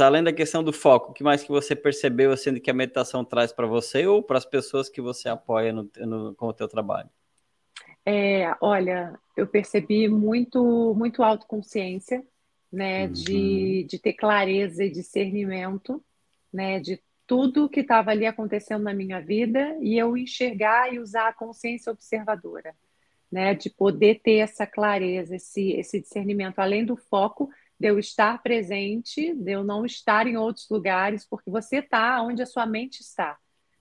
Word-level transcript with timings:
além 0.00 0.22
da 0.22 0.32
questão 0.32 0.62
do 0.62 0.72
foco, 0.72 1.10
o 1.10 1.14
que 1.14 1.22
mais 1.22 1.42
que 1.42 1.48
você 1.48 1.74
percebeu 1.76 2.32
assim 2.32 2.54
que 2.58 2.70
a 2.70 2.74
meditação 2.74 3.24
traz 3.24 3.52
para 3.52 3.66
você 3.66 4.06
ou 4.06 4.22
para 4.22 4.38
as 4.38 4.44
pessoas 4.44 4.88
que 4.88 5.00
você 5.00 5.28
apoia 5.28 5.72
no, 5.72 5.90
no, 5.98 6.34
com 6.34 6.46
o 6.46 6.52
teu 6.52 6.68
trabalho? 6.68 7.08
É, 8.04 8.54
olha, 8.60 9.18
eu 9.36 9.46
percebi 9.46 10.08
muito, 10.08 10.94
muito 10.94 11.22
autoconsciência, 11.22 12.24
né, 12.72 13.06
uhum. 13.06 13.12
de, 13.12 13.86
de 13.88 13.98
ter 13.98 14.14
clareza 14.14 14.84
e 14.84 14.90
discernimento, 14.90 16.02
né, 16.52 16.80
de 16.80 17.00
tudo 17.26 17.68
que 17.68 17.80
estava 17.80 18.10
ali 18.10 18.26
acontecendo 18.26 18.82
na 18.82 18.94
minha 18.94 19.20
vida 19.20 19.76
e 19.80 19.98
eu 19.98 20.16
enxergar 20.16 20.92
e 20.92 20.98
usar 20.98 21.28
a 21.28 21.32
consciência 21.32 21.92
observadora, 21.92 22.74
né, 23.30 23.54
de 23.54 23.70
poder 23.70 24.20
ter 24.20 24.38
essa 24.38 24.66
clareza, 24.66 25.36
esse, 25.36 25.72
esse 25.72 26.00
discernimento, 26.00 26.58
além 26.58 26.84
do 26.84 26.96
foco 26.96 27.48
de 27.80 27.88
eu 27.88 27.98
estar 27.98 28.42
presente, 28.42 29.34
de 29.34 29.52
eu 29.52 29.64
não 29.64 29.86
estar 29.86 30.26
em 30.26 30.36
outros 30.36 30.68
lugares, 30.68 31.26
porque 31.26 31.50
você 31.50 31.78
está 31.78 32.22
onde 32.22 32.42
a 32.42 32.46
sua 32.46 32.66
mente 32.66 33.00
está. 33.00 33.38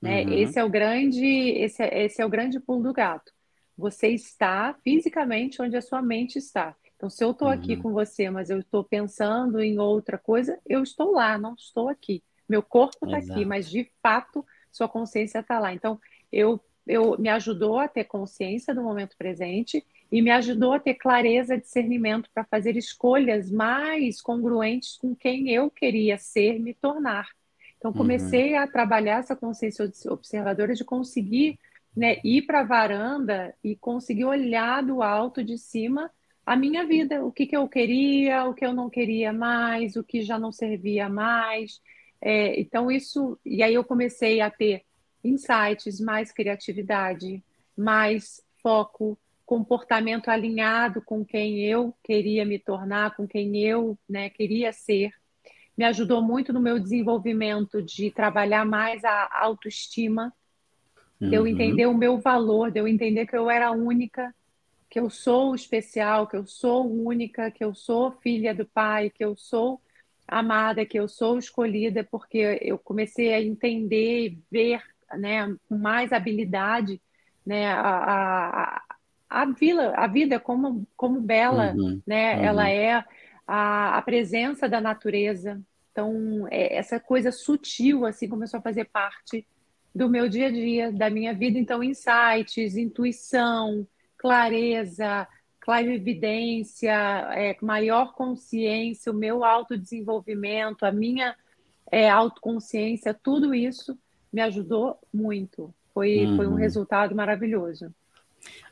Né? 0.00 0.22
Uhum. 0.22 0.32
Esse 0.32 0.60
é 0.60 0.64
o 0.64 0.70
grande, 0.70 1.26
esse 1.26 1.82
é, 1.82 2.04
esse 2.04 2.22
é 2.22 2.24
o 2.24 2.30
grande 2.30 2.60
pulo 2.60 2.84
do 2.84 2.92
gato. 2.92 3.32
Você 3.76 4.08
está 4.08 4.74
fisicamente 4.84 5.60
onde 5.60 5.76
a 5.76 5.82
sua 5.82 6.00
mente 6.00 6.38
está. 6.38 6.76
Então, 6.94 7.10
se 7.10 7.24
eu 7.24 7.32
estou 7.32 7.48
uhum. 7.48 7.54
aqui 7.54 7.76
com 7.76 7.92
você, 7.92 8.30
mas 8.30 8.48
eu 8.48 8.60
estou 8.60 8.84
pensando 8.84 9.58
em 9.58 9.80
outra 9.80 10.16
coisa, 10.16 10.56
eu 10.64 10.84
estou 10.84 11.10
lá, 11.10 11.36
não 11.36 11.54
estou 11.54 11.88
aqui. 11.88 12.22
Meu 12.48 12.62
corpo 12.62 13.06
está 13.06 13.18
aqui, 13.18 13.44
mas 13.44 13.68
de 13.68 13.90
fato 14.00 14.46
sua 14.70 14.88
consciência 14.88 15.40
está 15.40 15.58
lá. 15.58 15.74
Então, 15.74 15.98
eu, 16.30 16.60
eu 16.86 17.18
me 17.18 17.28
ajudou 17.28 17.80
a 17.80 17.88
ter 17.88 18.04
consciência 18.04 18.72
do 18.72 18.82
momento 18.82 19.16
presente 19.16 19.84
e 20.10 20.20
me 20.20 20.30
ajudou 20.30 20.72
a 20.72 20.80
ter 20.80 20.94
clareza, 20.94 21.58
discernimento 21.58 22.28
para 22.34 22.44
fazer 22.44 22.76
escolhas 22.76 23.50
mais 23.50 24.20
congruentes 24.20 24.96
com 24.96 25.14
quem 25.14 25.50
eu 25.50 25.70
queria 25.70 26.18
ser, 26.18 26.58
me 26.58 26.74
tornar. 26.74 27.28
Então 27.78 27.92
comecei 27.92 28.54
uhum. 28.54 28.60
a 28.60 28.66
trabalhar 28.66 29.20
essa 29.20 29.36
consciência 29.36 29.90
observadora 30.08 30.74
de 30.74 30.84
conseguir 30.84 31.58
né, 31.96 32.18
ir 32.24 32.42
para 32.42 32.60
a 32.60 32.64
varanda 32.64 33.54
e 33.64 33.74
conseguir 33.76 34.24
olhar 34.24 34.82
do 34.82 35.02
alto 35.02 35.42
de 35.42 35.56
cima 35.56 36.10
a 36.44 36.56
minha 36.56 36.84
vida, 36.84 37.24
o 37.24 37.30
que, 37.30 37.46
que 37.46 37.56
eu 37.56 37.68
queria, 37.68 38.44
o 38.44 38.54
que 38.54 38.66
eu 38.66 38.74
não 38.74 38.90
queria 38.90 39.32
mais, 39.32 39.96
o 39.96 40.02
que 40.02 40.22
já 40.22 40.38
não 40.38 40.50
servia 40.50 41.08
mais. 41.08 41.80
É, 42.20 42.60
então 42.60 42.90
isso, 42.90 43.38
e 43.44 43.62
aí 43.62 43.74
eu 43.74 43.84
comecei 43.84 44.40
a 44.40 44.50
ter 44.50 44.82
insights, 45.22 46.00
mais 46.00 46.32
criatividade, 46.32 47.42
mais 47.76 48.42
foco, 48.62 49.18
comportamento 49.50 50.28
alinhado 50.28 51.02
com 51.02 51.24
quem 51.24 51.66
eu 51.66 51.92
queria 52.04 52.44
me 52.44 52.56
tornar, 52.56 53.16
com 53.16 53.26
quem 53.26 53.60
eu 53.60 53.98
né, 54.08 54.30
queria 54.30 54.72
ser. 54.72 55.10
Me 55.76 55.84
ajudou 55.86 56.22
muito 56.22 56.52
no 56.52 56.60
meu 56.60 56.78
desenvolvimento 56.78 57.82
de 57.82 58.12
trabalhar 58.12 58.64
mais 58.64 59.02
a 59.04 59.28
autoestima, 59.40 60.32
uhum. 61.20 61.30
de 61.30 61.34
eu 61.34 61.40
uhum. 61.42 61.48
entender 61.48 61.86
o 61.86 61.96
meu 61.98 62.20
valor, 62.20 62.70
de 62.70 62.78
eu 62.78 62.86
entender 62.86 63.26
que 63.26 63.36
eu 63.36 63.50
era 63.50 63.72
única, 63.72 64.32
que 64.88 65.00
eu 65.00 65.10
sou 65.10 65.52
especial, 65.52 66.28
que 66.28 66.36
eu 66.36 66.46
sou 66.46 66.88
única, 66.88 67.50
que 67.50 67.64
eu 67.64 67.74
sou 67.74 68.12
filha 68.22 68.54
do 68.54 68.64
pai, 68.64 69.10
que 69.10 69.24
eu 69.24 69.36
sou 69.36 69.80
amada, 70.28 70.86
que 70.86 70.96
eu 70.96 71.08
sou 71.08 71.36
escolhida, 71.36 72.06
porque 72.08 72.60
eu 72.62 72.78
comecei 72.78 73.34
a 73.34 73.42
entender 73.42 74.26
e 74.28 74.38
ver 74.48 74.80
né, 75.18 75.56
com 75.68 75.76
mais 75.76 76.12
habilidade 76.12 77.02
né, 77.44 77.66
a, 77.66 77.80
a, 77.80 78.82
a 79.30 79.46
vila, 79.46 79.94
a 79.96 80.08
vida 80.08 80.40
como, 80.40 80.84
como 80.96 81.20
bela, 81.20 81.72
uhum, 81.72 82.02
né? 82.04 82.36
Uhum. 82.36 82.44
Ela 82.44 82.68
é 82.68 83.04
a, 83.46 83.96
a 83.96 84.02
presença 84.02 84.68
da 84.68 84.80
natureza. 84.80 85.62
Então, 85.92 86.48
é, 86.50 86.76
essa 86.76 86.98
coisa 86.98 87.30
sutil 87.30 88.04
assim 88.04 88.28
começou 88.28 88.58
a 88.58 88.62
fazer 88.62 88.86
parte 88.86 89.46
do 89.94 90.08
meu 90.08 90.28
dia 90.28 90.48
a 90.48 90.50
dia, 90.50 90.92
da 90.92 91.08
minha 91.08 91.32
vida. 91.32 91.58
Então, 91.58 91.82
insights, 91.82 92.76
intuição, 92.76 93.86
clareza, 94.18 95.28
clarividência, 95.60 96.92
é, 97.32 97.56
maior 97.62 98.14
consciência, 98.14 99.12
o 99.12 99.14
meu 99.14 99.44
autodesenvolvimento, 99.44 100.84
a 100.84 100.90
minha 100.90 101.36
é, 101.90 102.10
autoconsciência, 102.10 103.14
tudo 103.14 103.54
isso 103.54 103.96
me 104.32 104.40
ajudou 104.42 104.98
muito. 105.12 105.72
Foi, 105.94 106.24
uhum. 106.24 106.36
foi 106.36 106.46
um 106.46 106.50
uhum. 106.50 106.56
resultado 106.56 107.14
maravilhoso. 107.14 107.94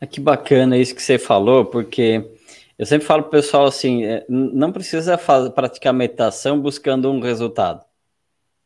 Ah, 0.00 0.06
que 0.06 0.20
bacana 0.20 0.76
isso 0.76 0.94
que 0.94 1.02
você 1.02 1.18
falou, 1.18 1.64
porque 1.64 2.30
eu 2.78 2.86
sempre 2.86 3.06
falo 3.06 3.22
para 3.22 3.28
o 3.28 3.30
pessoal 3.30 3.66
assim, 3.66 4.04
é, 4.04 4.24
não 4.28 4.72
precisa 4.72 5.16
fazer, 5.16 5.50
praticar 5.50 5.92
meditação 5.92 6.60
buscando 6.60 7.10
um 7.10 7.20
resultado. 7.20 7.84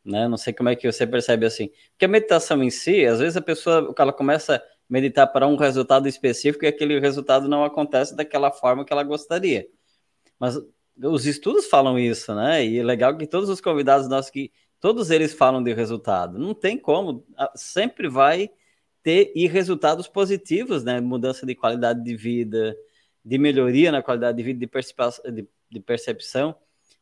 Né? 0.05 0.27
Não 0.27 0.39
sei 0.39 0.53
como 0.53 0.71
é 0.71 0.77
que 0.77 0.91
você 0.91 1.07
percebe 1.07 1.45
assim. 1.45 1.71
Porque 1.91 2.07
a 2.07 2.09
meditação 2.09 2.63
em 2.63 2.71
si, 2.71 3.05
às 3.05 3.19
vezes 3.19 3.37
a 3.37 3.43
pessoa 3.43 3.95
ela 3.99 4.13
começa 4.13 4.57
a 4.57 4.63
meditar 4.89 5.27
para 5.27 5.47
um 5.47 5.57
resultado 5.57 6.09
específico 6.09 6.65
e 6.65 6.69
aquele 6.69 6.99
resultado 6.99 7.47
não 7.47 7.63
acontece 7.65 8.17
daquela 8.17 8.51
forma 8.51 8.85
que 8.85 8.93
ela 8.93 9.03
gostaria. 9.03 9.67
Mas 10.39 10.59
os 11.05 11.27
estudos 11.27 11.67
falam 11.67 11.99
isso, 11.99 12.35
né? 12.35 12.65
E 12.65 12.79
é 12.79 12.83
legal 12.83 13.17
que 13.17 13.27
todos 13.27 13.49
os 13.51 13.61
convidados 13.61 14.09
nossos 14.09 14.31
que 14.31 14.51
todos 14.81 15.11
eles 15.11 15.35
falam 15.35 15.63
de 15.63 15.75
resultado. 15.75 16.39
Não 16.39 16.55
tem 16.55 16.79
como, 16.79 17.25
sempre 17.55 18.09
vai 18.09 18.51
ter 19.03 19.33
e 19.35 19.47
resultados 19.47 20.09
positivos, 20.09 20.85
né? 20.85 21.01
Mudança 21.01 21.47
de 21.47 21.55
qualidade 21.55 22.03
de 22.03 22.17
vida, 22.17 22.77
de 23.25 23.39
melhoria 23.39 23.93
na 23.93 24.03
qualidade 24.03 24.37
de 24.37 24.43
vida, 24.43 24.61
de 24.61 24.67
percepção, 24.67 25.33
de, 25.33 25.49
de 25.71 25.81
percepção. 25.81 26.55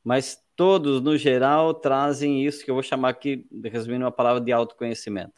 Mas 0.02 0.42
todos, 0.54 1.00
no 1.00 1.16
geral, 1.16 1.74
trazem 1.74 2.44
isso 2.44 2.64
que 2.64 2.70
eu 2.70 2.74
vou 2.74 2.82
chamar 2.82 3.10
aqui, 3.10 3.46
resumindo 3.64 4.04
uma 4.04 4.12
palavra, 4.12 4.40
de 4.40 4.52
autoconhecimento. 4.52 5.34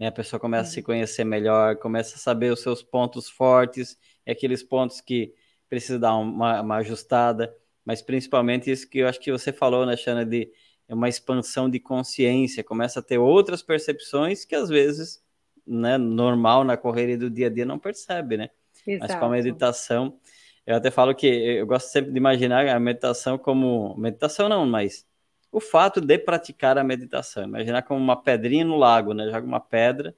E 0.00 0.06
a 0.06 0.12
pessoa 0.12 0.38
começa 0.38 0.70
a 0.70 0.72
se 0.72 0.82
conhecer 0.82 1.24
melhor, 1.24 1.76
começa 1.76 2.16
a 2.16 2.18
saber 2.18 2.52
os 2.52 2.60
seus 2.60 2.82
pontos 2.82 3.28
fortes, 3.28 3.98
e 4.26 4.30
aqueles 4.30 4.62
pontos 4.62 5.00
que 5.00 5.34
precisa 5.68 5.98
dar 5.98 6.14
uma, 6.16 6.60
uma 6.60 6.76
ajustada, 6.76 7.54
mas 7.84 8.00
principalmente 8.00 8.70
isso 8.70 8.88
que 8.88 8.98
eu 8.98 9.08
acho 9.08 9.20
que 9.20 9.32
você 9.32 9.52
falou, 9.52 9.84
né, 9.84 9.96
Xana, 9.96 10.24
de 10.24 10.50
uma 10.88 11.08
expansão 11.08 11.68
de 11.68 11.78
consciência, 11.78 12.64
começa 12.64 13.00
a 13.00 13.02
ter 13.02 13.18
outras 13.18 13.62
percepções 13.62 14.44
que 14.44 14.54
às 14.54 14.68
vezes 14.68 15.22
né, 15.68 15.98
normal 15.98 16.64
na 16.64 16.76
correria 16.76 17.18
do 17.18 17.30
dia 17.30 17.46
a 17.46 17.50
dia 17.50 17.64
não 17.64 17.78
percebe, 17.78 18.36
né? 18.36 18.50
Exato. 18.86 19.12
Mas 19.12 19.20
com 19.20 19.26
a 19.26 19.28
meditação, 19.28 20.18
eu 20.66 20.76
até 20.76 20.90
falo 20.90 21.14
que 21.14 21.26
eu 21.26 21.66
gosto 21.66 21.88
sempre 21.88 22.10
de 22.12 22.18
imaginar 22.18 22.66
a 22.68 22.80
meditação 22.80 23.36
como 23.36 23.96
meditação 23.96 24.48
não, 24.48 24.66
mas 24.66 25.06
o 25.50 25.60
fato 25.60 26.00
de 26.00 26.18
praticar 26.18 26.78
a 26.78 26.84
meditação, 26.84 27.44
imaginar 27.44 27.82
como 27.82 28.00
uma 28.00 28.20
pedrinha 28.20 28.64
no 28.64 28.76
lago, 28.76 29.14
né? 29.14 29.26
Joga 29.30 29.46
uma 29.46 29.60
pedra 29.60 30.14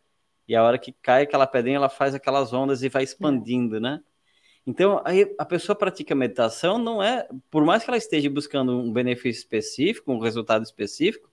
e 0.51 0.57
a 0.57 0.65
hora 0.65 0.79
que 0.79 0.93
cai 0.93 1.23
aquela 1.23 1.47
pedrinha, 1.47 1.77
ela 1.77 1.89
faz 1.89 2.15
aquelas 2.15 2.53
ondas 2.53 2.83
e 2.83 2.89
vai 2.89 3.05
expandindo, 3.05 3.77
é. 3.77 3.81
né? 3.81 4.01
Então, 4.67 5.01
aí 5.05 5.33
a 5.39 5.45
pessoa 5.45 5.77
pratica 5.77 6.15
meditação 6.15 6.77
não 6.77 7.03
é, 7.03 7.29
por 7.51 7.65
mais 7.65 7.85
que 7.85 7.91
ela 7.91 7.97
esteja 7.97 8.29
buscando 8.29 8.77
um 8.79 8.93
benefício 8.93 9.41
específico, 9.41 10.13
um 10.13 10.19
resultado 10.19 10.65
específico, 10.65 11.30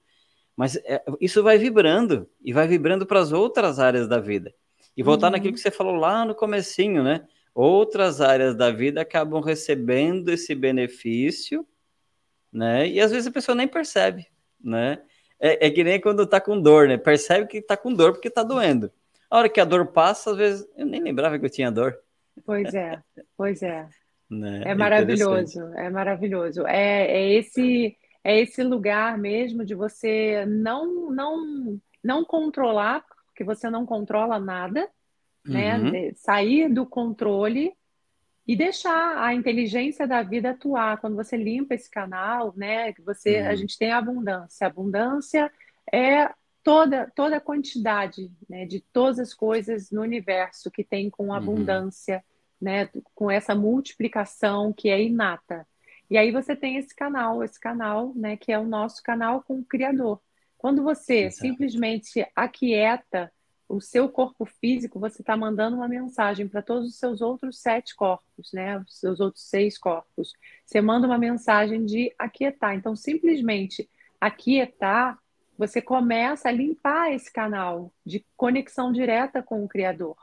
mas 0.58 0.76
é, 0.78 1.04
isso 1.22 1.44
vai 1.44 1.60
vibrando 1.60 2.28
e 2.44 2.52
vai 2.52 2.68
vibrando 2.68 3.06
para 3.06 3.20
as 3.20 3.32
outras 3.32 3.80
áreas 3.80 4.08
da 4.08 4.20
vida. 4.20 4.52
E 4.98 5.04
voltar 5.04 5.28
uhum. 5.28 5.34
naquilo 5.34 5.54
que 5.54 5.60
você 5.60 5.70
falou 5.70 5.94
lá 5.94 6.26
no 6.26 6.34
comecinho, 6.34 7.04
né? 7.04 7.28
Outras 7.54 8.20
áreas 8.20 8.56
da 8.56 8.72
vida 8.72 9.00
acabam 9.00 9.40
recebendo 9.40 10.30
esse 10.30 10.56
benefício, 10.56 11.66
né? 12.52 12.88
E 12.88 13.00
às 13.00 13.12
vezes 13.12 13.28
a 13.28 13.32
pessoa 13.32 13.56
nem 13.56 13.68
percebe, 13.68 14.26
né? 14.60 15.00
É, 15.40 15.68
é 15.68 15.70
que 15.70 15.84
nem 15.84 16.02
quando 16.02 16.26
tá 16.26 16.42
com 16.42 16.60
dor, 16.60 16.88
né? 16.88 16.98
Percebe 16.98 17.46
que 17.46 17.62
tá 17.62 17.78
com 17.78 17.94
dor 17.94 18.14
porque 18.14 18.30
tá 18.30 18.42
doendo. 18.42 18.92
A 19.30 19.38
hora 19.38 19.50
que 19.50 19.62
a 19.62 19.66
dor 19.66 19.86
passa, 19.88 20.32
às 20.32 20.38
vezes 20.38 20.68
eu 20.76 20.88
nem 20.88 21.04
lembrava 21.04 21.38
que 21.38 21.46
eu 21.46 21.50
tinha 21.52 21.70
dor. 21.70 21.96
Pois 22.44 22.74
é, 22.74 23.00
pois 23.38 23.62
é. 23.62 23.88
Né? 24.30 24.64
É, 24.66 24.72
é 24.72 24.76
maravilhoso, 24.76 25.74
é 25.74 25.90
maravilhoso. 25.90 26.68
É, 26.68 27.08
é 27.08 27.34
esse 27.36 27.96
é 28.28 28.42
esse 28.42 28.62
lugar 28.62 29.18
mesmo 29.18 29.64
de 29.64 29.74
você 29.74 30.46
não 30.46 31.10
não 31.10 31.80
não 32.04 32.26
controlar, 32.26 33.06
porque 33.28 33.42
você 33.42 33.70
não 33.70 33.86
controla 33.86 34.38
nada, 34.38 34.90
né? 35.46 35.78
Uhum. 35.78 36.12
Sair 36.14 36.68
do 36.68 36.86
controle 36.86 37.72
e 38.46 38.54
deixar 38.54 39.18
a 39.24 39.34
inteligência 39.34 40.06
da 40.06 40.22
vida 40.24 40.50
atuar. 40.50 40.98
Quando 41.00 41.16
você 41.16 41.38
limpa 41.38 41.74
esse 41.74 41.90
canal, 41.90 42.54
né? 42.58 42.92
Que 42.92 43.02
você 43.02 43.40
uhum. 43.40 43.48
a 43.48 43.56
gente 43.56 43.78
tem 43.78 43.94
abundância. 43.94 44.68
abundância 44.68 45.50
é 45.90 46.30
toda 46.62 47.10
toda 47.16 47.38
a 47.38 47.42
quantidade, 47.42 48.30
né? 48.50 48.66
De 48.66 48.82
todas 48.92 49.20
as 49.20 49.34
coisas 49.34 49.90
no 49.90 50.02
universo 50.02 50.70
que 50.70 50.84
tem 50.84 51.10
com 51.10 51.28
uhum. 51.28 51.34
abundância, 51.34 52.18
uhum. 52.18 52.22
né? 52.60 52.90
Com 53.16 53.32
essa 53.32 53.56
multiplicação 53.56 54.74
que 54.74 54.90
é 54.90 55.02
inata. 55.02 55.66
E 56.10 56.18
aí 56.18 56.32
você 56.32 56.56
tem 56.56 56.78
esse 56.78 56.96
canal, 56.96 57.44
esse 57.44 57.60
canal, 57.60 58.14
né, 58.16 58.38
que 58.38 58.52
é 58.52 58.58
o 58.60 58.66
nosso 58.66 59.04
canal 59.04 59.44
com 59.44 59.60
o 59.60 59.66
Criador. 59.66 60.22
Quando 60.58 60.84
você 60.84 61.26
Exato. 61.26 61.42
simplesmente 61.42 62.26
aquieta 62.36 63.32
o 63.70 63.82
seu 63.82 64.08
corpo 64.08 64.46
físico, 64.46 65.00
você 65.00 65.22
está 65.22 65.36
mandando 65.36 65.76
uma 65.76 65.88
mensagem 65.88 66.48
para 66.48 66.62
todos 66.62 66.88
os 66.88 66.98
seus 66.98 67.22
outros 67.22 67.60
sete 67.60 67.96
corpos, 67.96 68.52
né? 68.54 68.80
Os 68.80 69.00
seus 69.00 69.20
outros 69.20 69.44
seis 69.44 69.78
corpos. 69.78 70.32
Você 70.66 70.80
manda 70.80 71.06
uma 71.06 71.18
mensagem 71.18 71.86
de 71.86 72.14
aquietar. 72.18 72.76
Então, 72.76 72.96
simplesmente 72.96 73.90
aquietar, 74.22 75.20
você 75.58 75.82
começa 75.82 76.48
a 76.48 76.52
limpar 76.52 77.12
esse 77.12 77.32
canal 77.32 77.92
de 78.06 78.26
conexão 78.38 78.92
direta 78.92 79.44
com 79.44 79.64
o 79.64 79.68
Criador. 79.68 80.16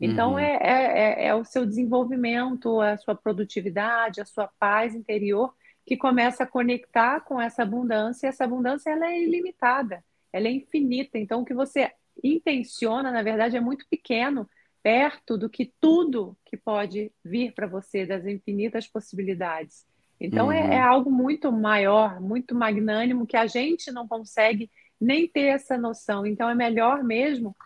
Então, 0.00 0.32
uhum. 0.32 0.38
é, 0.38 0.58
é, 0.60 1.24
é, 1.24 1.26
é 1.26 1.34
o 1.34 1.44
seu 1.44 1.66
desenvolvimento, 1.66 2.80
a 2.80 2.96
sua 2.96 3.14
produtividade, 3.14 4.20
a 4.20 4.24
sua 4.24 4.48
paz 4.58 4.94
interior 4.94 5.52
que 5.84 5.96
começa 5.96 6.44
a 6.44 6.46
conectar 6.46 7.20
com 7.20 7.40
essa 7.40 7.62
abundância. 7.62 8.26
E 8.26 8.28
essa 8.28 8.44
abundância 8.44 8.90
ela 8.90 9.10
é 9.10 9.20
ilimitada, 9.22 10.04
ela 10.32 10.46
é 10.46 10.52
infinita. 10.52 11.18
Então, 11.18 11.40
o 11.40 11.44
que 11.44 11.54
você 11.54 11.90
intenciona, 12.22 13.10
na 13.10 13.22
verdade, 13.22 13.56
é 13.56 13.60
muito 13.60 13.86
pequeno, 13.88 14.48
perto 14.82 15.36
do 15.36 15.50
que 15.50 15.72
tudo 15.80 16.36
que 16.44 16.56
pode 16.56 17.10
vir 17.24 17.52
para 17.52 17.66
você, 17.66 18.06
das 18.06 18.26
infinitas 18.26 18.86
possibilidades. 18.86 19.84
Então, 20.20 20.46
uhum. 20.46 20.52
é, 20.52 20.74
é 20.76 20.80
algo 20.80 21.10
muito 21.10 21.50
maior, 21.50 22.20
muito 22.20 22.54
magnânimo, 22.54 23.26
que 23.26 23.36
a 23.36 23.46
gente 23.46 23.90
não 23.90 24.06
consegue 24.06 24.70
nem 25.00 25.26
ter 25.26 25.46
essa 25.46 25.78
noção. 25.78 26.26
Então, 26.26 26.50
é 26.50 26.54
melhor 26.54 27.02
mesmo 27.02 27.56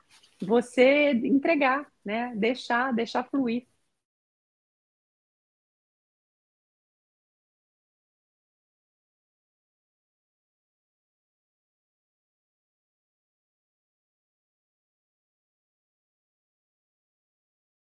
você 0.46 1.12
entregar, 1.12 1.86
né? 2.04 2.34
Deixar, 2.36 2.92
deixar 2.92 3.24
fluir. 3.24 3.66